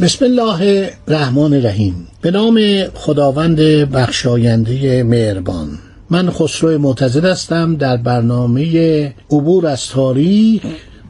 بسم 0.00 0.24
الله 0.24 0.90
الرحمن 1.08 1.54
الرحیم. 1.54 2.06
به 2.22 2.30
نام 2.30 2.84
خداوند 2.94 3.60
بخشاینده 3.60 5.02
مهربان. 5.02 5.68
من 6.10 6.30
خسرو 6.30 6.78
معتزد 6.78 7.24
هستم. 7.24 7.76
در 7.76 7.96
برنامه 7.96 9.14
عبور 9.30 9.66
از 9.66 9.86
تاریخ 9.86 10.62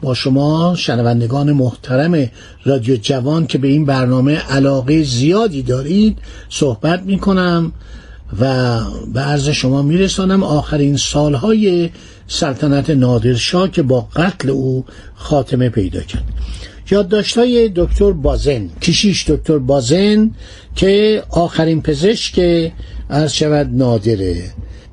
با 0.03 0.15
شما 0.15 0.75
شنوندگان 0.79 1.53
محترم 1.53 2.31
رادیو 2.65 2.97
جوان 2.97 3.47
که 3.47 3.59
به 3.59 3.69
این 3.69 3.85
برنامه 3.85 4.35
علاقه 4.35 5.03
زیادی 5.03 5.63
دارید 5.63 6.19
صحبت 6.49 7.03
می 7.03 7.19
کنم 7.19 7.73
و 8.41 8.81
به 9.15 9.21
عرض 9.21 9.49
شما 9.49 9.83
میرسانم 9.83 10.43
آخرین 10.43 10.97
سالهای 10.97 11.91
سلطنت 12.29 12.91
نادرشاه 12.91 13.71
که 13.71 13.83
با 13.83 14.09
قتل 14.17 14.51
او 14.51 14.85
خاتمه 15.15 15.69
پیدا 15.69 16.01
کرد. 16.01 16.25
یادداشت‌های 16.91 17.73
دکتر 17.77 18.13
بازن 18.13 18.69
کشیش 18.83 19.31
دکتر 19.31 19.59
بازن 19.59 20.31
که 20.77 21.23
آخرین 21.31 21.83
پزشک 21.83 22.41
عرض 23.11 23.33
شود 23.33 23.71
نادره. 23.73 24.45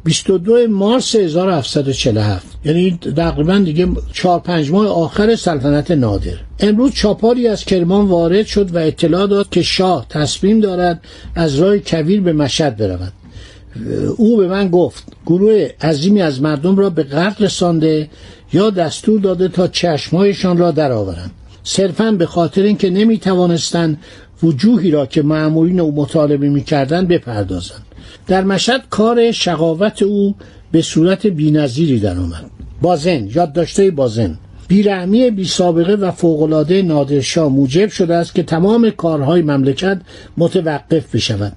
22 0.04 0.68
مارس 0.68 1.16
1747 1.16 2.58
یعنی 2.66 3.00
تقریبا 3.16 3.58
دیگه 3.58 3.88
4 4.14 4.40
5 4.40 4.72
ماه 4.72 4.88
آخر 4.88 5.36
سلطنت 5.36 5.92
نادر. 5.92 6.38
امروز 6.60 6.94
چاپاری 6.94 7.48
از 7.48 7.66
کرمان 7.66 8.06
وارد 8.06 8.46
شد 8.46 8.76
و 8.76 8.78
اطلاع 8.78 9.28
داد 9.28 9.50
که 9.50 9.62
شاه 9.62 10.06
تصمیم 10.10 10.60
دارد 10.60 11.02
از 11.36 11.56
راه 11.56 11.78
کویر 11.78 12.22
به 12.22 12.34
مشهد 12.34 12.78
برود. 12.78 13.14
او 14.18 14.38
به 14.38 14.48
من 14.48 14.70
گفت 14.70 15.04
گروه 15.26 15.70
عظیمی 15.82 16.22
از 16.22 16.42
مردم 16.42 16.76
را 16.76 16.90
به 16.90 17.04
قتل 17.04 17.46
رسانده 17.46 18.10
یا 18.54 18.70
دستور 18.70 19.20
داده 19.20 19.48
تا 19.48 19.68
چشمهایشان 19.68 20.58
را 20.58 20.72
درآورند. 20.72 21.32
صرفا 21.68 22.12
به 22.12 22.26
خاطر 22.26 22.62
اینکه 22.62 22.90
نمی 22.90 23.18
توانستند 23.18 23.98
وجوهی 24.44 24.92
را 24.92 25.06
که 25.06 25.22
معمولین 25.22 25.80
او 25.80 25.96
مطالبه 25.96 26.50
می‌کردند 26.50 27.08
بپردازند. 27.08 27.86
در 28.28 28.44
مشهد 28.44 28.82
کار 28.90 29.32
شقاوت 29.32 30.04
او 30.04 30.36
به 30.72 30.82
صورت 30.82 31.28
بینظیری 31.28 32.00
در 32.00 32.18
آمد 32.18 32.46
بازن 32.82 33.28
یادداشته 33.36 33.92
بازن. 33.92 34.38
بیرحمی 34.68 35.32
بی 35.32 35.46
سابقه 35.46 35.94
و 35.94 36.12
فوقالعاده 36.12 36.82
نادرشاه 36.82 37.50
موجب 37.50 37.90
شده 37.90 38.16
است 38.16 38.36
که 38.36 38.44
تمام 38.44 38.90
کارهای 38.90 39.42
مملکت 39.42 40.02
متوقف 40.38 41.16
بشود. 41.16 41.54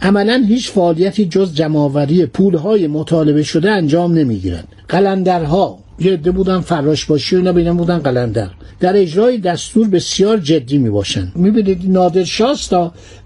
عملا 0.00 0.44
هیچ 0.48 0.70
فعالیتی 0.70 1.24
جز 1.24 1.54
جمعآوری 1.54 2.26
پولهای 2.26 2.86
مطالبه 2.86 3.42
شده 3.42 3.70
انجام 3.70 4.12
نمی‌گیرد. 4.12 4.68
قلندرها 4.88 5.78
یه 6.04 6.12
عده 6.12 6.30
بودن 6.30 6.60
فراش 6.60 7.04
باشی 7.04 7.36
و 7.36 7.38
اینا 7.38 7.52
بینم 7.52 7.76
بودن 7.76 7.98
قلندر 7.98 8.48
در 8.80 8.96
اجرای 8.96 9.38
دستور 9.38 9.88
بسیار 9.88 10.38
جدی 10.38 10.78
می 10.78 10.90
باشن 10.90 11.32
می‌بینید 11.34 11.90
نادرشاست 11.90 12.74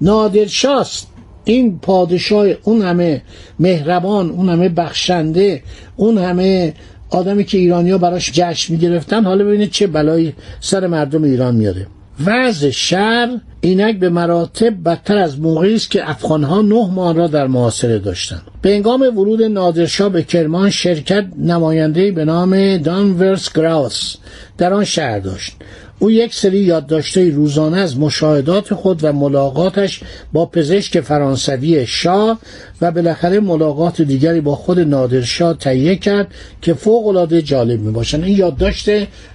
نادرشاست. 0.01 1.07
این 1.45 1.79
پادشاه 1.79 2.47
اون 2.63 2.83
همه 2.83 3.23
مهربان 3.59 4.31
اون 4.31 4.49
همه 4.49 4.69
بخشنده 4.69 5.63
اون 5.97 6.19
همه 6.19 6.75
آدمی 7.11 7.45
که 7.45 7.59
ایرانیا 7.59 7.99
براش 7.99 8.33
جشن 8.33 8.73
می‌گرفتن 8.73 9.25
حالا 9.25 9.45
ببینید 9.45 9.71
چه 9.71 9.87
بلایی 9.87 10.35
سر 10.61 10.87
مردم 10.87 11.23
ایران 11.23 11.55
میاره. 11.55 11.87
وضع 12.25 12.71
شهر 12.71 13.41
اینک 13.61 13.99
به 13.99 14.09
مراتب 14.09 14.83
بدتر 14.85 15.19
از 15.19 15.41
موقعی 15.41 15.75
است 15.75 15.91
که 15.91 16.11
افغانها 16.11 16.63
نه 16.63 16.91
ماه 16.91 17.15
را 17.15 17.27
در 17.27 17.47
محاصره 17.47 17.99
داشتند. 17.99 18.43
به 18.63 18.75
انگام 18.75 19.01
ورود 19.01 19.43
نادرشاه 19.43 20.09
به 20.09 20.23
کرمان 20.23 20.71
شرکت 20.71 21.27
نماینده 21.39 22.13
به 22.13 22.25
نام 22.25 22.77
دانورس 22.77 23.53
گراوس 23.53 24.17
در 24.59 24.73
آن 24.73 24.85
شهر 24.85 25.19
داشت. 25.19 25.57
او 25.99 26.11
یک 26.11 26.35
سری 26.35 26.59
یادداشته 26.59 27.31
روزانه 27.31 27.77
از 27.77 27.99
مشاهدات 27.99 28.75
خود 28.75 29.05
و 29.05 29.13
ملاقاتش 29.13 30.01
با 30.33 30.47
پزشک 30.47 31.01
فرانسوی 31.01 31.87
شاه 31.87 32.39
و 32.81 32.91
بالاخره 32.91 33.41
ملاقات 33.41 34.03
دیگری 34.03 34.41
با 34.41 34.55
خود 34.57 34.81
نادرشاه 34.81 35.59
تهیه 35.59 35.97
کرد 35.97 36.35
که 36.63 36.75
فوق 36.75 37.07
العاده 37.07 37.43
جالب 37.43 37.81
می 37.81 37.93
باشن 37.93 38.25
این 38.25 38.37
یادداشت 38.37 38.91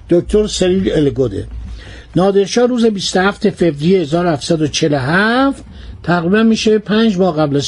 دکتر 0.09 0.47
سریل 0.47 0.91
الگوده. 0.91 1.47
نادرشاه 2.15 2.65
روز 2.65 2.85
27 2.85 3.49
فوریه 3.49 4.01
1747 4.01 5.63
تقریبا 6.03 6.43
میشه 6.43 6.79
پنج 6.79 7.17
ماه 7.17 7.37
قبل 7.37 7.61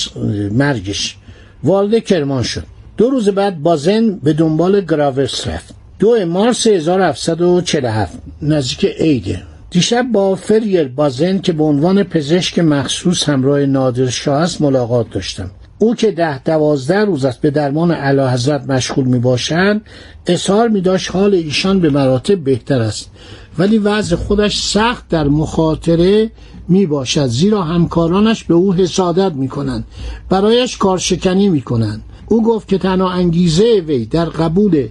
مرگش. 0.52 1.16
والد 1.64 2.04
کرمان 2.04 2.44
شد. 2.44 2.64
دو 2.98 3.10
روز 3.10 3.30
بعد 3.30 3.62
بازن 3.62 4.12
به 4.12 4.34
دنبال 4.34 4.82
گراورس 4.82 5.48
رفت. 5.48 5.76
دو 6.00 6.26
مارس 6.26 6.68
1747 6.68 8.20
نزدیک 8.42 8.86
عیده 8.86 9.42
دیشب 9.70 10.06
با 10.12 10.36
فریر 10.36 10.88
بازن 10.88 11.40
که 11.40 11.54
به 11.54 11.64
عنوان 11.64 12.04
پزشک 12.04 12.60
مخصوص 12.60 13.30
همراه 13.30 13.66
نادرشاه 13.66 14.42
است 14.42 14.62
ملاقات 14.62 15.10
داشتم. 15.10 15.52
او 15.84 15.96
که 15.96 16.12
ده 16.12 16.44
دوازده 16.44 17.00
روز 17.00 17.26
است 17.26 17.42
به 17.42 17.52
درمان 17.52 17.92
علا 17.92 18.30
حضرت 18.30 18.70
مشغول 18.70 19.06
می 19.06 19.20
باشند 19.20 19.82
اظهار 20.28 20.68
می 20.68 20.82
داشت 20.82 21.12
حال 21.12 21.34
ایشان 21.34 21.80
به 21.80 21.90
مراتب 21.90 22.44
بهتر 22.44 22.82
است. 22.82 23.12
ولی 23.58 23.78
وضع 23.78 24.16
خودش 24.16 24.62
سخت 24.62 25.10
در 25.10 25.28
مخاطره 25.28 26.32
می 26.68 26.86
باشد 26.86 27.28
زیرا 27.28 27.62
همکارانش 27.64 28.44
به 28.44 28.54
او 28.54 28.74
حسادت 28.74 29.34
می 29.34 29.48
کنند 29.48 29.84
برایش 30.30 30.78
کارشکنی 30.78 31.50
می 31.50 31.62
کنند 31.62 32.04
او 32.28 32.44
گفت 32.44 32.68
که 32.68 32.78
تنها 32.78 33.10
انگیزه 33.10 33.84
وی 33.88 34.06
در 34.06 34.26
قبول 34.26 34.88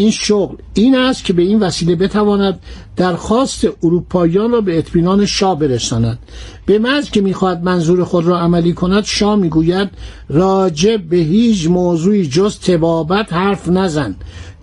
این 0.00 0.10
شغل 0.10 0.56
این 0.74 0.96
است 0.96 1.24
که 1.24 1.32
به 1.32 1.42
این 1.42 1.58
وسیله 1.58 1.96
بتواند 1.96 2.60
درخواست 2.96 3.66
اروپاییان 3.82 4.50
را 4.50 4.60
به 4.60 4.78
اطمینان 4.78 5.26
شاه 5.26 5.58
برساند. 5.58 6.18
به 6.66 6.78
محض 6.78 7.10
که 7.10 7.20
می‌خواهد 7.20 7.64
منظور 7.64 8.04
خود 8.04 8.24
را 8.24 8.40
عملی 8.40 8.72
کند 8.72 9.04
شاه 9.04 9.36
می‌گوید 9.36 9.90
راجع 10.28 10.96
به 10.96 11.16
هیچ 11.16 11.66
موضوعی 11.66 12.26
جز 12.26 12.58
تبابت 12.58 13.32
حرف 13.32 13.68
نزن. 13.68 14.14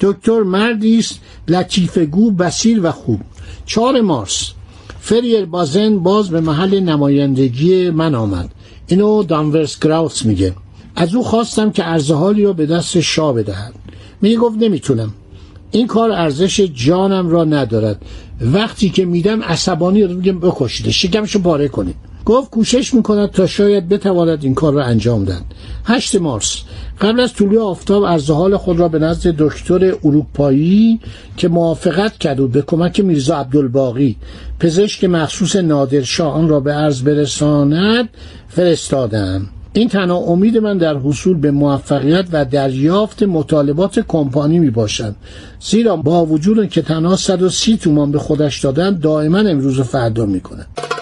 دکتر 0.02 0.40
مردی 0.40 1.00
است 1.00 1.20
لطیفگو 1.48 2.32
بسیر 2.32 2.80
و 2.84 2.92
خوب. 2.92 3.20
چهار 3.66 4.02
مارس 4.02 4.52
فریر 5.00 5.46
بازن 5.46 6.00
باز 6.00 6.30
به 6.30 6.42
محل 6.42 6.80
نمایندگی 6.80 7.90
من 7.90 8.16
آمد. 8.16 8.54
اینو 8.88 9.24
دانورس 9.24 9.80
گراوس 9.80 10.26
میگه. 10.26 10.54
از 10.96 11.16
او 11.16 11.24
خواستم 11.24 11.72
که 11.72 11.88
ارزحالی 11.88 12.44
را 12.44 12.54
به 12.54 12.66
دست 12.66 13.00
شاه 13.00 13.34
بدهد. 13.34 13.74
میگه 14.22 14.38
گفت 14.38 14.58
نمی‌تونم. 14.58 15.14
این 15.78 15.88
کار 15.88 16.12
ارزش 16.12 16.62
جانم 16.62 17.30
را 17.30 17.44
ندارد. 17.44 18.02
وقتی 18.42 18.90
که 18.90 19.06
میدم 19.06 19.44
عصبانی 19.44 20.04
رو 20.04 20.14
میگم 20.14 20.40
بکشیده 20.40 20.92
شکمشو 20.92 21.42
پاره 21.42 21.68
کنید 21.68 21.96
گفت 22.26 22.50
کوشش 22.50 22.94
می‌کند 22.94 23.32
تا 23.32 23.48
شاید 23.48 23.90
بتواند 23.90 24.44
این 24.44 24.56
کار 24.56 24.74
را 24.74 24.84
انجام 24.84 25.26
دهد. 25.26 25.46
هشت 25.86 26.16
مارس. 26.16 26.56
قبل 27.02 27.20
از 27.20 27.34
طلوع 27.34 27.64
آفتاب 27.64 28.04
از 28.04 28.30
حال 28.30 28.58
خود 28.58 28.80
را 28.80 28.88
به 28.88 29.00
نزد 29.00 29.36
دکتر 29.38 29.96
اروپایی 30.04 31.00
که 31.38 31.48
موافقت 31.48 32.18
کرد 32.18 32.40
و 32.40 32.48
به 32.48 32.62
کمک 32.62 33.00
میرزا 33.00 33.38
عبدالباقی 33.38 34.16
پزشک 34.60 35.04
مخصوص 35.04 35.56
نادرشاه 35.56 36.34
آن 36.34 36.48
را 36.48 36.60
به 36.60 36.74
عرض 36.74 37.02
برساند 37.02 38.10
فرستادم. 38.50 39.48
این 39.78 39.90
تنها 39.90 40.18
امید 40.18 40.58
من 40.58 40.78
در 40.78 40.98
حصول 40.98 41.38
به 41.38 41.52
موفقیت 41.52 42.26
و 42.32 42.46
دریافت 42.46 43.24
مطالبات 43.24 44.00
کمپانی 44.00 44.60
می 44.60 44.70
باشد 44.70 45.16
زیرا 45.60 45.96
با 45.96 46.26
وجود 46.26 46.70
که 46.70 46.82
تنها 46.82 47.16
130 47.16 47.78
تومان 47.78 48.12
به 48.12 48.20
خودش 48.20 48.60
دادن 48.60 49.00
دائما 49.00 49.38
امروز 49.38 49.82
فردا 49.82 50.26
می 50.26 50.42
کند 50.42 50.97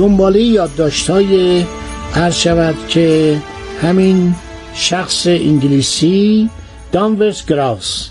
دنباله 0.00 0.42
یادداشت 0.42 1.10
های 1.10 1.64
هر 2.12 2.30
شود 2.30 2.74
که 2.88 3.38
همین 3.82 4.34
شخص 4.74 5.26
انگلیسی 5.26 6.50
دانورس 6.92 7.46
گراوس 7.46 8.08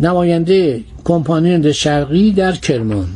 نماینده 0.00 0.84
کمپانی 1.04 1.72
شرقی 1.72 2.32
در 2.32 2.52
کرمان. 2.52 3.06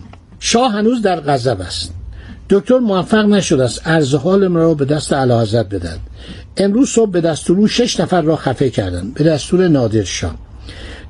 شاه 0.40 0.72
هنوز 0.72 1.02
در 1.02 1.20
غضب 1.20 1.60
است. 1.60 1.94
دکتر 2.50 2.78
موفق 2.78 3.25
نشد 3.25 3.60
است 3.60 3.87
عرض 3.87 4.14
حال 4.14 4.52
را 4.52 4.75
به 4.75 4.84
دست 4.84 5.12
اعلیحضرت 5.12 5.69
بدن 5.69 5.99
امروز 6.56 6.88
صبح 6.88 7.10
به 7.10 7.20
دستور 7.20 7.69
شش 7.69 8.00
نفر 8.00 8.22
را 8.22 8.37
خفه 8.37 8.70
کردند. 8.70 9.14
به 9.14 9.25
دستور 9.25 9.69
نادر 9.69 10.05
شاه. 10.05 10.34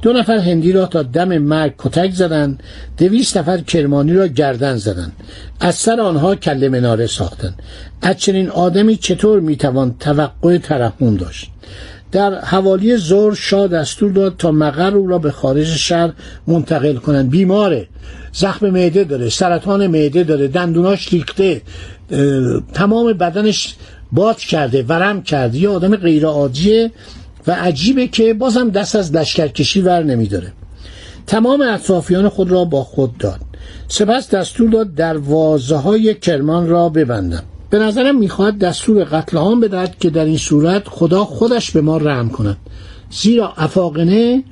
دو 0.02 0.12
نفر 0.12 0.38
هندی 0.38 0.72
را 0.72 0.86
تا 0.86 1.02
دم 1.02 1.38
مرگ 1.38 1.74
کتک 1.78 2.10
زدند 2.10 2.62
دویست 2.98 3.36
نفر 3.36 3.58
کرمانی 3.58 4.12
را 4.12 4.26
گردن 4.26 4.76
زدند. 4.76 5.12
از 5.60 5.74
سر 5.74 6.00
آنها 6.00 6.34
کله 6.34 6.68
مناره 6.68 7.06
ساختند. 7.06 7.62
از 8.02 8.16
چنین 8.16 8.48
آدمی 8.50 8.96
چطور 8.96 9.40
می‌توان 9.40 9.94
توقع 10.00 10.58
ترحم 10.58 11.16
داشت؟ 11.16 11.50
در 12.12 12.40
حوالی 12.40 12.96
زور 12.96 13.34
شاه 13.34 13.68
دستور 13.68 14.12
داد 14.12 14.36
تا 14.38 14.50
مقر 14.50 14.94
او 14.96 15.06
را 15.06 15.18
به 15.18 15.30
خارج 15.30 15.66
شهر 15.66 16.12
منتقل 16.46 16.96
کنند. 16.96 17.30
بیماره. 17.30 17.88
زخم 18.32 18.70
معده 18.70 19.04
داره 19.04 19.28
سرطان 19.28 19.86
معده 19.86 20.24
داره 20.24 20.48
دندوناش 20.48 21.12
ریخته 21.12 21.62
تمام 22.74 23.12
بدنش 23.12 23.74
باد 24.12 24.38
کرده 24.38 24.82
ورم 24.82 25.22
کرده. 25.22 25.58
یه 25.58 25.68
آدم 25.68 25.96
غیر 25.96 26.26
عادیه 26.26 26.90
و 27.46 27.52
عجیبه 27.52 28.06
که 28.06 28.34
بازم 28.34 28.70
دست 28.70 28.96
از 28.96 29.14
لشکرکشی 29.14 29.80
ور 29.80 30.02
نمیداره. 30.02 30.52
تمام 31.26 31.60
اطرافیان 31.62 32.28
خود 32.28 32.50
را 32.50 32.64
با 32.64 32.84
خود 32.84 33.18
داد. 33.18 33.40
سپس 33.88 34.30
دستور 34.30 34.70
داد 34.70 34.94
دروازه 34.94 35.76
های 35.76 36.14
کرمان 36.14 36.68
را 36.68 36.88
ببندم. 36.88 37.42
به 37.70 37.78
نظرم 37.78 38.18
می‌خواهد 38.18 38.58
دستور 38.58 39.04
قتل 39.04 39.36
عام 39.36 39.60
بدهد 39.60 39.98
که 39.98 40.10
در 40.10 40.24
این 40.24 40.36
صورت 40.36 40.88
خدا 40.88 41.24
خودش 41.24 41.70
به 41.70 41.80
ما 41.80 41.96
رحم 41.96 42.28
کند. 42.28 42.56
زیرا 43.10 43.52
افاقنه 43.56 44.44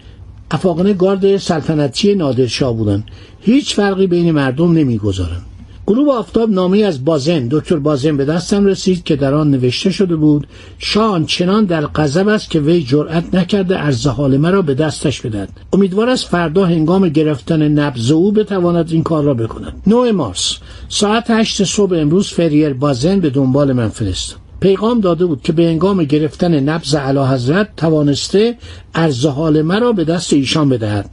افاقنه 0.50 0.92
گارد 0.94 1.36
سلطنتی 1.36 2.14
نادرشاه 2.14 2.76
بودند. 2.76 3.04
هیچ 3.40 3.74
فرقی 3.74 4.06
بین 4.06 4.32
مردم 4.32 4.72
نمی‌گذارند. 4.72 5.42
غروب 5.88 6.08
آفتاب 6.08 6.50
نامه 6.50 6.78
از 6.78 7.04
بازن 7.04 7.48
دکتر 7.50 7.76
بازن 7.76 8.16
به 8.16 8.24
دستم 8.24 8.66
رسید 8.66 9.04
که 9.04 9.16
در 9.16 9.34
آن 9.34 9.50
نوشته 9.50 9.90
شده 9.90 10.16
بود 10.16 10.46
شان 10.78 11.26
چنان 11.26 11.64
در 11.64 11.86
غضب 11.86 12.28
است 12.28 12.50
که 12.50 12.60
وی 12.60 12.82
جرأت 12.82 13.34
نکرده 13.34 13.78
ارز 13.78 14.06
حال 14.06 14.36
مرا 14.36 14.62
به 14.62 14.74
دستش 14.74 15.20
بدهد. 15.20 15.48
امیدوار 15.72 16.08
است 16.08 16.28
فردا 16.28 16.64
هنگام 16.64 17.08
گرفتن 17.08 17.68
نبض 17.68 18.10
او 18.10 18.32
بتواند 18.32 18.92
این 18.92 19.02
کار 19.02 19.24
را 19.24 19.34
بکند. 19.34 19.72
9 19.86 20.12
مارس 20.12 20.56
ساعت 20.88 21.30
هشت 21.30 21.64
صبح 21.64 21.96
امروز 21.96 22.28
فریر 22.28 22.72
بازن 22.72 23.20
به 23.20 23.30
دنبال 23.30 23.72
من 23.72 23.88
فرست 23.88 24.36
پیغام 24.60 25.00
داده 25.00 25.26
بود 25.26 25.42
که 25.42 25.52
به 25.52 25.68
انگام 25.68 26.04
گرفتن 26.04 26.60
نبز 26.60 26.94
علا 26.94 27.26
حضرت 27.26 27.68
توانسته 27.76 28.58
ارز 28.94 29.26
حال 29.26 29.62
مرا 29.62 29.92
به 29.92 30.04
دست 30.04 30.32
ایشان 30.32 30.68
بدهد. 30.68 31.10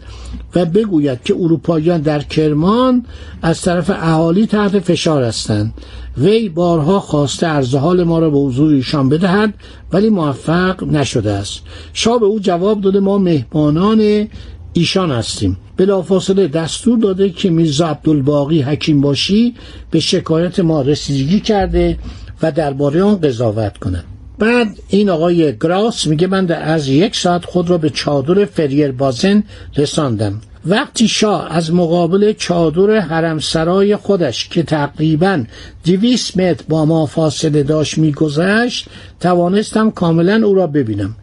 و 0.55 0.65
بگوید 0.65 1.23
که 1.23 1.35
اروپاییان 1.39 2.01
در 2.01 2.21
کرمان 2.21 3.05
از 3.41 3.61
طرف 3.61 3.89
اهالی 3.89 4.47
تحت 4.47 4.79
فشار 4.79 5.23
هستند. 5.23 5.73
وی 6.17 6.49
بارها 6.49 6.99
خواسته 6.99 7.47
ارز 7.47 7.75
حال 7.75 8.03
ما 8.03 8.19
را 8.19 8.29
به 8.29 8.37
حضور 8.37 8.73
ایشان 8.73 9.09
بدهد 9.09 9.53
ولی 9.91 10.09
موفق 10.09 10.83
نشده 10.83 11.31
است. 11.31 11.61
شاه 11.93 12.19
به 12.19 12.25
او 12.25 12.39
جواب 12.39 12.81
داده 12.81 12.99
ما 12.99 13.17
مهمانان 13.17 14.27
ایشان 14.73 15.11
هستیم. 15.11 15.57
بلافاصله 15.77 16.47
دستور 16.47 16.99
داده 16.99 17.29
که 17.29 17.49
میرزا 17.49 17.87
عبدالباقی 17.87 18.61
حکیم 18.61 19.01
باشی 19.01 19.53
به 19.91 19.99
شکایت 19.99 20.59
ما 20.59 20.81
رسیدگی 20.81 21.39
کرده 21.39 21.97
و 22.41 22.51
درباره 22.51 23.03
آن 23.03 23.15
قضاوت 23.15 23.77
کنند 23.77 24.12
بعد 24.43 24.79
این 24.87 25.09
آقای 25.09 25.57
گراس 25.57 26.07
میگه 26.07 26.27
من 26.27 26.51
از 26.51 26.87
یک 26.87 27.15
ساعت 27.15 27.45
خود 27.45 27.69
را 27.69 27.77
به 27.77 27.89
چادر 27.89 28.45
فریر 28.45 28.91
بازن 28.91 29.43
رساندم. 29.77 30.41
وقتی 30.65 31.07
شاه 31.07 31.47
از 31.51 31.73
مقابل 31.73 32.33
چادر 32.33 32.99
حرمسرای 32.99 33.95
خودش 33.95 34.49
که 34.49 34.63
تقریبا 34.63 35.43
دویست 35.85 36.37
متر 36.37 36.63
با 36.69 36.85
ما 36.85 37.05
فاصله 37.05 37.63
داشت 37.63 37.97
میگذشت 37.97 38.87
توانستم 39.19 39.91
کاملا 39.91 40.47
او 40.47 40.53
را 40.53 40.67
ببینم. 40.67 41.15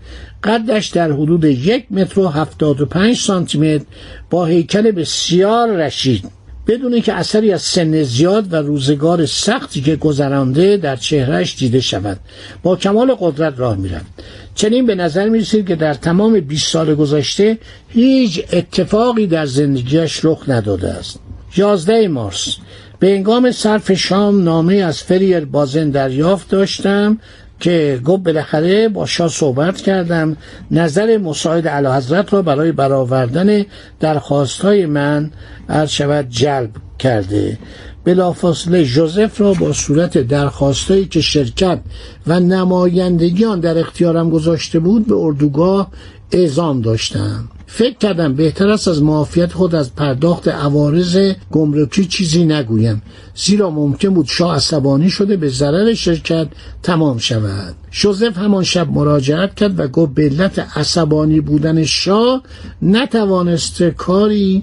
قدش 0.45 0.89
در 0.89 1.13
حدود 1.13 1.45
یک 1.45 1.87
متر 1.91 2.21
و 2.21 2.29
هفتاد 2.29 2.81
و 2.81 2.87
پنج 2.87 3.17
سانتیمتر 3.17 3.85
با 4.31 4.45
هیکل 4.45 4.91
بسیار 4.91 5.69
رشید. 5.69 6.40
بدون 6.67 7.01
که 7.01 7.13
اثری 7.13 7.53
از 7.53 7.63
سن 7.63 8.03
زیاد 8.03 8.53
و 8.53 8.57
روزگار 8.57 9.27
سختی 9.27 9.81
که 9.81 9.97
گذرانده 9.97 10.77
در 10.77 10.97
چهرهش 10.97 11.57
دیده 11.59 11.81
شود 11.81 12.21
با 12.63 12.77
کمال 12.77 13.17
قدرت 13.21 13.55
راه 13.57 13.77
می‌رفت 13.77 14.07
چنین 14.55 14.87
به 14.87 14.95
نظر 14.95 15.29
می‌رسید 15.29 15.67
که 15.67 15.77
در 15.77 15.95
تمام 15.95 16.41
20 16.41 16.73
سال 16.73 16.95
گذشته 16.95 17.59
هیچ 17.89 18.45
اتفاقی 18.53 19.27
در 19.27 19.47
زندگیش 19.47 20.25
رخ 20.25 20.49
نداده 20.49 20.89
است. 20.89 21.19
11 21.57 22.09
مارس 22.09 22.57
به 22.99 23.15
انگام 23.15 23.53
صرف 23.53 23.93
شام 23.93 24.45
نامه 24.45 24.75
از 24.75 25.03
فریر 25.03 25.45
بازن 25.45 25.91
دریافت 25.91 26.49
داشتم 26.49 27.19
که 27.61 28.01
گفت 28.05 28.23
بالاخره 28.23 28.89
با 28.89 29.07
شاه 29.07 29.29
صحبت 29.29 29.77
کردم. 29.77 30.37
نظر 30.71 31.19
مساعد 31.19 31.69
علی 31.69 31.89
حضرت 31.89 32.33
را 32.33 32.43
برای 32.43 32.73
برآوردن 32.73 33.65
درخواستهای 34.01 34.87
من 34.87 35.31
عرض 35.69 35.91
شود 35.91 36.27
جلب 36.29 36.71
کرده. 36.99 37.59
بلافاصله 38.05 38.85
جوزف 38.85 39.41
را 39.41 39.55
با 39.55 39.73
صورت 39.73 40.19
درخواستهایی 40.19 41.07
که 41.07 41.21
شرکت 41.21 41.81
و 42.27 42.41
نمایندگیان 42.41 43.61
در 43.61 43.79
اختیارم 43.79 44.31
گذاشته 44.31 44.79
بود 44.79 45.07
به 45.07 45.15
اردوگاه 45.15 45.91
اعزام 46.33 46.81
داشتم. 46.81 47.49
فکر 47.73 47.99
کردم 47.99 48.35
بهتر 48.35 48.69
است 48.69 48.89
از 48.89 49.03
معافیت 49.03 49.53
خود 49.53 49.75
از 49.75 49.95
پرداخت 49.95 50.49
عوارض 50.49 51.33
گمرکی 51.51 52.05
چیزی 52.05 52.45
نگویم. 52.45 53.03
زیرا 53.35 53.71
ممکن 53.71 54.09
بود 54.09 54.27
شاه 54.27 54.57
عصبانی 54.57 55.11
شده 55.11 55.37
به 55.37 55.49
ضرر 55.49 55.95
شرکت 55.95 56.49
تمام 56.83 57.19
شود. 57.19 57.75
شوزف 57.91 58.39
همان 58.39 58.65
شب 58.65 58.91
مراجعت 58.91 59.55
کرد 59.55 59.81
و 59.81 59.89
گفت 59.89 60.15
به 60.15 60.23
علت 60.23 60.59
عصبانی 60.59 61.41
بودن 61.41 61.85
شاه 61.85 62.43
نتوانسته 62.83 63.91
کاری 63.91 64.63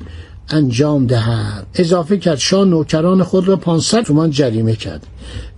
انجام 0.49 1.07
دهد. 1.07 1.67
اضافه 1.75 2.17
کرد 2.17 2.37
شاه 2.37 2.65
نوکران 2.65 3.23
خود 3.23 3.47
را 3.47 3.55
500 3.55 4.03
تومان 4.03 4.31
جریمه 4.31 4.75
کرد. 4.75 5.07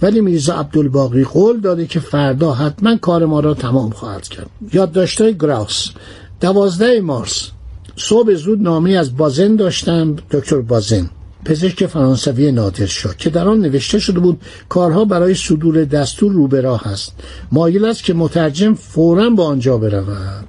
ولی 0.01 0.21
میرزا 0.21 0.55
عبدالباقی 0.55 1.23
قول 1.23 1.59
داده 1.59 1.85
که 1.85 1.99
فردا 1.99 2.53
حتما 2.53 2.97
کار 2.97 3.25
ما 3.25 3.39
را 3.39 3.53
تمام 3.53 3.89
خواهد 3.89 4.27
کرد. 4.27 4.49
یادداشت‌های 4.73 5.37
گراس. 5.37 5.89
دوازده 6.39 7.01
مارس. 7.01 7.49
صبح 7.95 8.33
زود 8.33 8.61
نامه 8.61 8.91
از 8.91 9.17
بازن 9.17 9.55
داشتم 9.55 10.15
دکتر 10.31 10.61
بازن. 10.61 11.09
پزشک 11.45 11.85
فرانسوی 11.85 12.51
نادر 12.51 12.85
شاه 12.85 13.17
که 13.17 13.29
در 13.29 13.47
آن 13.47 13.59
نوشته 13.59 13.99
شده 13.99 14.19
بود 14.19 14.41
کارها 14.69 15.05
برای 15.05 15.35
صدور 15.35 15.85
دستور 15.85 16.31
رو 16.31 16.47
به 16.47 16.61
راه 16.61 16.87
است. 16.87 17.13
مایل 17.51 17.85
است 17.85 18.03
که 18.03 18.13
مترجم 18.13 18.73
فورا 18.73 19.29
با 19.29 19.45
آنجا 19.45 19.77
برود. 19.77 20.47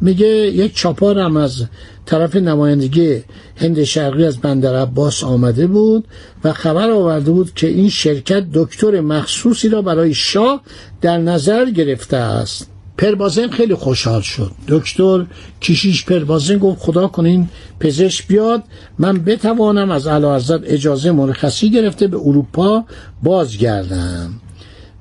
میگه 0.00 0.26
یک 0.26 0.76
چاپار 0.76 1.18
هم 1.18 1.36
از 1.36 1.64
طرف 2.06 2.36
نمایندگی 2.36 3.22
هند 3.56 3.84
شرقی 3.84 4.24
از 4.24 4.38
بندر 4.38 4.76
عباس 4.76 5.24
آمده 5.24 5.66
بود 5.66 6.04
و 6.44 6.52
خبر 6.52 6.90
آورده 6.90 7.30
بود 7.30 7.54
که 7.54 7.66
این 7.66 7.88
شرکت 7.88 8.46
دکتر 8.54 9.00
مخصوصی 9.00 9.68
را 9.68 9.82
برای 9.82 10.14
شاه 10.14 10.60
در 11.00 11.18
نظر 11.18 11.70
گرفته 11.70 12.16
است. 12.16 12.73
پربازن 12.98 13.48
خیلی 13.48 13.74
خوشحال 13.74 14.20
شد. 14.20 14.50
دکتر 14.68 15.24
کشیش 15.62 16.04
پربازن 16.04 16.58
گفت 16.58 16.78
خدا 16.80 17.06
کنین 17.06 17.48
پزشک 17.80 18.26
بیاد 18.26 18.62
من 18.98 19.18
بتوانم 19.18 19.90
از 19.90 20.06
علا 20.06 20.34
اجازه 20.64 21.12
مرخصی 21.12 21.70
گرفته 21.70 22.06
به 22.06 22.16
اروپا 22.16 22.84
بازگردم. 23.22 24.40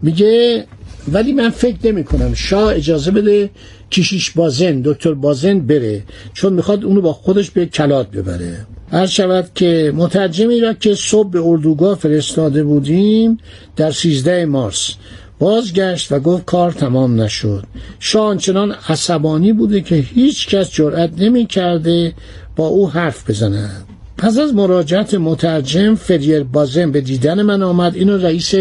میگه 0.01 0.65
ولی 1.11 1.33
من 1.33 1.49
فکر 1.49 1.77
نمی 1.83 2.03
کنم 2.03 2.33
شاه 2.33 2.75
اجازه 2.75 3.11
بده 3.11 3.49
کشیش 3.91 4.31
بازن 4.31 4.81
دکتر 4.81 5.13
بازن 5.13 5.59
بره 5.59 6.03
چون 6.33 6.53
می‌خواد 6.53 6.83
اونو 6.83 7.01
با 7.01 7.13
خودش 7.13 7.51
به 7.51 7.65
کلات 7.65 8.11
ببره. 8.11 8.65
هر 8.93 9.05
شود 9.05 9.49
که 9.55 9.93
مترجمی 9.95 10.59
را 10.59 10.73
که 10.73 10.95
صبح 10.95 11.29
به 11.29 11.41
اردوگاه 11.41 11.97
فرستاده 11.97 12.63
بودیم 12.63 13.37
در 13.75 13.91
13 13.91 14.45
مارس 14.45 14.95
بازگشت 15.39 16.11
و 16.11 16.19
گفت 16.19 16.45
کار 16.45 16.71
تمام 16.71 17.21
نشد. 17.21 17.63
شاه 17.99 18.25
آنچنان 18.27 18.75
عصبانی 18.89 19.53
بوده 19.53 19.81
که 19.81 19.95
هیچ 19.95 20.47
کس 20.47 20.71
جرأت 20.71 21.09
نمی 21.17 21.45
کرده 21.45 22.13
با 22.55 22.67
او 22.67 22.89
حرف 22.89 23.29
بزند. 23.29 23.85
پس 24.23 24.37
از 24.37 24.53
مراجعت 24.53 25.13
مترجم 25.13 25.95
فریر 25.95 26.43
بازم 26.43 26.91
به 26.91 27.01
دیدن 27.01 27.41
من 27.41 27.63
آمد. 27.63 27.95
اینو 27.95 28.17
رئیس 28.17 28.53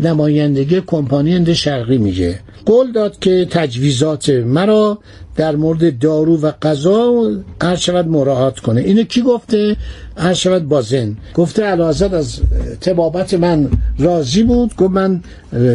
نمایندگی 0.00 0.80
کمپانی 0.80 1.32
هند 1.32 1.52
شرقی 1.52 1.98
میگه. 1.98 2.40
قول 2.66 2.92
داد 2.92 3.18
که 3.18 3.46
تجویزات 3.50 4.28
مرا 4.30 4.98
در 5.36 5.56
مورد 5.56 5.98
دارو 5.98 6.40
و 6.40 6.52
غذا 6.62 7.30
هر 7.62 7.76
شود 7.76 8.08
مراعات 8.08 8.58
کنه. 8.58 8.80
اینو 8.80 9.02
کی 9.02 9.22
گفته؟ 9.22 9.76
هر 10.16 10.34
شود 10.34 10.68
بازن. 10.68 11.16
گفته 11.34 11.62
علازت 11.62 12.12
از 12.12 12.40
تبابت 12.80 13.34
من 13.34 13.68
راضی 13.98 14.42
بود. 14.42 14.76
گفت 14.76 14.90
من 14.90 15.22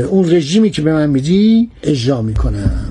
اون 0.09 0.31
رژیمی 0.31 0.69
که 0.69 0.81
به 0.81 0.93
من 0.93 1.09
میدی 1.09 1.69
اجرا 1.83 2.21
می‌کنم. 2.21 2.90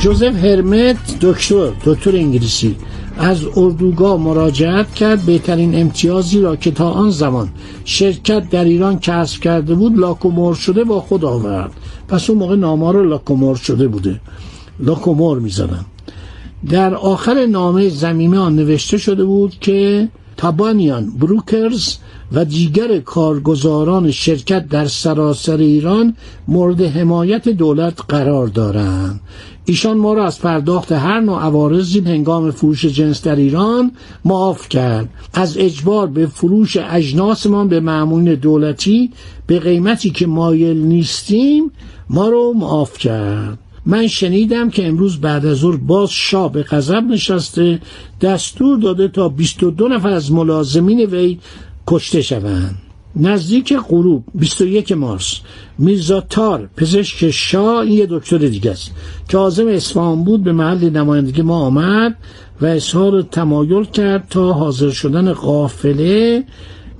جوزف 0.00 0.44
هرمت 0.44 1.20
دکتر 1.20 1.72
دکتر 1.84 2.16
انگلیسی. 2.16 2.76
از 3.18 3.38
اردوگاه 3.56 4.20
مراجعت 4.20 4.94
کرد 4.94 5.22
بهترین 5.22 5.80
امتیازی 5.80 6.40
را 6.40 6.56
که 6.56 6.70
تا 6.70 6.90
آن 6.90 7.10
زمان 7.10 7.48
شرکت 7.84 8.50
در 8.50 8.64
ایران 8.64 8.98
کسب 8.98 9.40
کرده 9.40 9.74
بود 9.74 9.98
لاکومور 9.98 10.54
شده 10.54 10.84
با 10.84 11.00
خود 11.00 11.24
آورد. 11.24 11.72
پس 12.08 12.30
اون 12.30 12.38
موقع 12.38 12.56
نامه 12.56 12.92
رو 12.92 13.04
لاکومور 13.04 13.56
شده 13.56 13.88
بوده. 13.88 14.20
لاکومور 14.80 15.38
می‌زدن. 15.38 15.84
در 16.68 16.94
آخر 16.94 17.46
نامه 17.46 17.88
زمینه 17.88 18.38
آن 18.38 18.56
نوشته 18.56 18.98
شده 18.98 19.24
بود 19.24 19.56
که 19.60 20.08
تابانیان 20.36 21.10
بروکرز 21.10 21.96
و 22.32 22.44
دیگر 22.44 22.98
کارگزاران 22.98 24.10
شرکت 24.10 24.68
در 24.68 24.86
سراسر 24.86 25.56
ایران 25.56 26.16
مورد 26.48 26.80
حمایت 26.80 27.48
دولت 27.48 27.98
قرار 28.08 28.46
دارند. 28.46 29.20
ایشان 29.70 29.98
ما 29.98 30.14
را 30.14 30.26
از 30.26 30.40
پرداخت 30.40 30.92
هر 30.92 31.20
نوع 31.20 31.42
عوارضی 31.42 32.00
هنگام 32.00 32.50
فروش 32.50 32.84
جنس 32.84 33.22
در 33.22 33.36
ایران 33.36 33.92
معاف 34.24 34.68
کرد. 34.68 35.08
از 35.34 35.58
اجبار 35.58 36.06
به 36.06 36.26
فروش 36.26 36.76
اجناسمان 36.76 37.68
به 37.68 37.80
معمولین 37.80 38.34
دولتی 38.34 39.10
به 39.46 39.58
قیمتی 39.58 40.10
که 40.10 40.26
مایل 40.26 40.76
نیستیم 40.76 41.70
ما 42.08 42.28
رو 42.28 42.52
معاف 42.52 42.98
کرد. 42.98 43.58
من 43.86 44.06
شنیدم 44.06 44.70
که 44.70 44.86
امروز 44.86 45.20
بعد 45.20 45.46
از 45.46 45.56
ظهر 45.56 45.76
باز 45.76 46.10
شاه 46.10 46.52
به 46.52 46.62
غضب 46.62 47.04
نشسته 47.04 47.80
دستور 48.20 48.78
داده 48.78 49.08
تا 49.08 49.28
22 49.28 49.88
نفر 49.88 50.10
از 50.10 50.32
ملازمین 50.32 51.00
وی 51.00 51.38
کشته 51.86 52.22
شوند. 52.22 52.89
نزدیک 53.16 53.74
غروب 53.88 54.24
21 54.34 54.92
مارس. 54.92 55.40
میرزا 55.78 56.20
تار 56.20 56.68
پزشک 56.76 57.30
شاه 57.30 57.78
این 57.78 57.92
یه 57.92 58.06
دکتر 58.10 58.38
دیگه 58.38 58.70
است. 58.70 58.90
که 59.28 59.38
عازم 59.38 59.68
اصفهان 59.68 60.24
بود 60.24 60.44
به 60.44 60.52
محل 60.52 60.90
نمایندگی 60.90 61.42
ما 61.42 61.58
آمد 61.58 62.16
و 62.60 62.66
اظهار 62.66 63.22
تمایل 63.22 63.84
کرد 63.84 64.26
تا 64.30 64.52
حاضر 64.52 64.90
شدن 64.90 65.32
قافله 65.32 66.44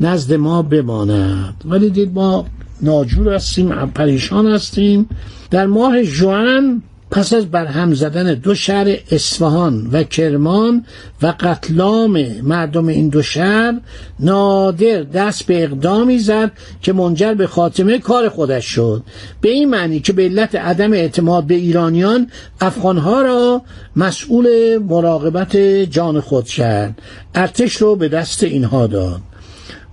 نزد 0.01 0.35
ما 0.35 0.63
بماند. 0.63 1.65
ولی 1.65 1.91
دید 1.91 2.15
ما 2.15 2.47
ناجور 2.83 3.35
هستیم 3.35 3.87
پریشان 3.87 4.47
هستیم. 4.47 5.09
در 5.51 5.67
ماه 5.67 6.03
جوان 6.03 6.83
پس 7.11 7.33
از 7.33 7.51
برهم 7.51 7.95
زدن 7.95 8.35
دو 8.35 8.55
شهر 8.55 8.97
اصفهان 9.11 9.89
و 9.93 10.03
کرمان 10.03 10.85
و 11.23 11.35
قتلام 11.41 12.27
مردم 12.43 12.87
این 12.87 13.09
دو 13.09 13.23
شهر 13.23 13.81
نادر 14.21 15.03
دست 15.03 15.47
به 15.47 15.65
اقدامی 15.65 16.19
زد 16.19 16.53
که 16.83 16.93
منجر 16.93 17.35
به 17.35 17.47
خاتمه 17.47 17.99
کار 17.99 18.29
خودش 18.29 18.65
شد. 18.65 19.03
به 19.41 19.49
این 19.49 19.71
معنی 19.71 20.01
که 20.01 20.13
به 20.13 20.23
علت 20.23 20.55
عدم 20.55 20.93
اعتماد 20.93 21.45
به 21.45 21.55
ایرانیان 21.55 22.31
افغانها 22.61 23.23
را 23.23 23.63
مسئول 23.97 24.79
مراقبت 24.79 25.57
جان 25.91 26.21
خود 26.21 26.45
کرد. 26.45 27.03
ارتش 27.35 27.77
رو 27.77 27.97
به 27.97 28.09
دست 28.09 28.43
اینها 28.43 28.87
داد. 28.87 29.21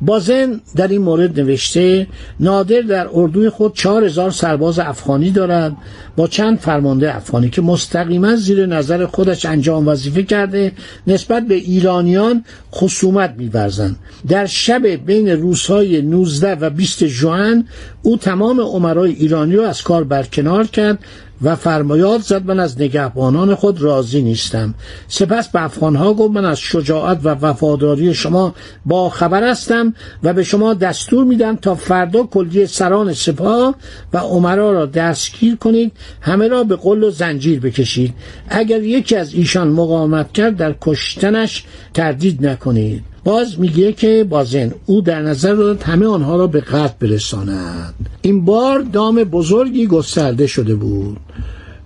بازن 0.02 0.62
در 0.76 0.88
این 0.88 1.02
مورد 1.02 1.40
نوشته 1.40 2.08
نادر 2.40 2.82
در 2.82 3.08
اردوی 3.14 3.50
خود 3.50 3.76
چهار 3.76 4.04
هزار 4.04 4.32
سرباز 4.32 4.80
افغانی 4.80 5.32
دارد 5.32 5.78
با 6.16 6.28
چند 6.28 6.60
فرمانده 6.60 7.16
افغانی 7.16 7.50
که 7.50 7.62
مستقیما 7.62 8.36
زیر 8.36 8.66
نظر 8.66 9.06
خودش 9.06 9.46
انجام 9.46 9.88
وظیفه 9.88 10.24
کرده 10.24 10.72
نسبت 11.08 11.48
به 11.48 11.56
ایرانیان 11.56 12.44
خصومت 12.74 13.34
میورزند. 13.38 13.96
در 14.28 14.46
شب 14.46 14.88
بین 14.88 15.30
روزهای 15.30 16.02
19 16.02 16.56
و 16.56 16.70
20 16.70 17.08
ژوئن 17.08 17.66
او 18.02 18.18
تمام 18.18 18.62
عمرای 18.62 19.12
ایرانی 19.12 19.56
را 19.56 19.68
از 19.68 19.82
کار 19.82 20.04
برکنار 20.04 20.68
کرد 20.68 21.00
و 21.42 21.56
فرمایات 21.56 22.22
زد 22.22 22.46
من 22.46 22.60
از 22.60 22.82
نگهبانان 22.82 23.56
خود 23.56 23.82
راضی 23.82 24.22
نیستم. 24.22 24.74
سپس 25.08 25.48
به 25.48 25.64
افغانها 25.64 26.14
گفت 26.14 26.34
من 26.34 26.46
از 26.46 26.60
شجاعت 26.60 27.20
و 27.24 27.30
وفاداری 27.30 28.14
شما 28.14 28.56
با 28.86 29.10
خبر 29.10 29.50
هستم 29.50 29.94
و 30.24 30.34
به 30.34 30.44
شما 30.44 30.74
دستور 30.74 31.24
میدم 31.24 31.56
تا 31.56 31.76
فردا 31.76 32.24
کلیه 32.24 32.66
سران 32.66 33.14
سپاه 33.14 33.76
و 34.14 34.18
عمرا 34.18 34.72
را 34.72 34.86
دستگیر 34.86 35.56
کنید 35.56 35.92
همه 36.22 36.48
را 36.48 36.64
به 36.64 36.76
قل 36.76 37.04
و 37.04 37.12
زنجیر 37.12 37.60
بکشید. 37.60 38.14
اگر 38.50 38.84
یکی 38.84 39.16
از 39.16 39.34
ایشان 39.34 39.68
مقاومت 39.68 40.34
کرد 40.34 40.58
در 40.58 40.76
کشتنش 40.82 41.64
تردید 41.94 42.48
نکنید. 42.48 43.17
باز 43.28 43.60
میگه 43.60 43.94
که 43.94 44.26
بازن 44.30 44.72
او 44.86 45.02
در 45.02 45.22
نظر 45.22 45.54
دارد 45.54 45.84
همه 45.84 46.06
آنها 46.06 46.36
را 46.36 46.48
به 46.48 46.62
قتل 46.62 46.94
برساند. 47.00 47.94
این 48.22 48.46
بار 48.46 48.80
دام 48.80 49.24
بزرگی 49.24 49.88
گسترده 49.88 50.48
شده 50.48 50.76
بود. 50.76 51.18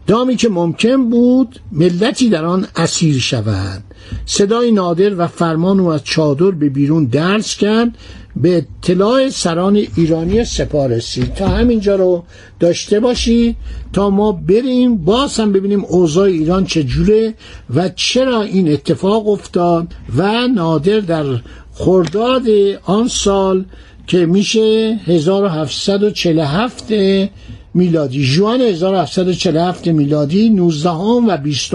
دامی 0.07 0.35
که 0.35 0.49
ممکن 0.49 1.09
بود 1.09 1.59
ملتی 1.71 2.29
در 2.29 2.45
آن 2.45 2.67
اسیر 2.75 3.19
شود. 3.19 3.83
صدای 4.25 4.71
نادر 4.71 5.15
و 5.15 5.27
فرمان 5.27 5.79
او 5.79 5.87
از 5.87 6.03
چادر 6.03 6.51
به 6.51 6.69
بیرون 6.69 7.05
درس 7.05 7.55
کرد 7.55 7.97
به 8.35 8.57
اطلاع 8.57 9.29
سران 9.29 9.75
ایرانی 9.97 10.45
سپارسی 10.45 11.23
تا 11.35 11.47
همینجا 11.47 11.95
رو 11.95 12.23
داشته 12.59 12.99
باشی 12.99 13.55
تا 13.93 14.09
ما 14.09 14.31
بریم 14.31 14.97
باز 14.97 15.39
هم 15.39 15.51
ببینیم 15.51 15.85
اوضاع 15.85 16.25
ایران 16.25 16.65
چجوره 16.65 17.33
و 17.75 17.89
چرا 17.89 18.41
این 18.41 18.71
اتفاق 18.71 19.29
افتاد 19.29 19.87
و 20.17 20.47
نادر 20.47 20.99
در 20.99 21.25
خرداد 21.73 22.43
آن 22.83 23.07
سال 23.07 23.65
که 24.07 24.25
میشه 24.25 24.99
1747 25.05 26.91
میلادی. 27.73 28.25
جوان 28.25 28.61
1747 28.61 29.87
میلادی 29.87 30.49
19 30.49 30.89
و 30.89 31.37
20 31.37 31.71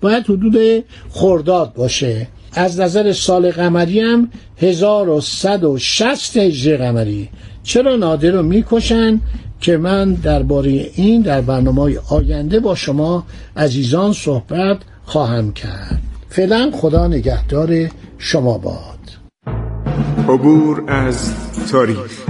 باید 0.00 0.24
حدود 0.24 0.84
خرداد 1.10 1.74
باشه. 1.74 2.28
از 2.52 2.80
نظر 2.80 3.12
سال 3.12 3.50
قمری 3.50 4.00
هم 4.00 4.30
1160 4.58 6.36
هجری 6.36 6.76
قمری. 6.76 7.28
چرا 7.62 7.96
نادر 7.96 8.30
رو 8.30 8.42
می‌کشن؟ 8.42 9.20
که 9.60 9.76
من 9.76 10.14
درباره 10.14 10.90
این 10.94 11.22
در 11.22 11.40
برنامه 11.40 11.98
آینده 12.10 12.60
با 12.60 12.74
شما 12.74 13.24
عزیزان 13.56 14.12
صحبت 14.12 14.78
خواهم 15.04 15.52
کرد. 15.52 16.00
فعلا 16.28 16.70
خدا 16.74 17.08
نگهدار 17.08 17.88
شما 18.18 18.58
باد. 18.58 18.98
عبور 20.28 20.84
از 20.88 21.32
تاریخ. 21.72 22.29